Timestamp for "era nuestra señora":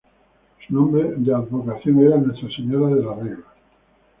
2.03-2.87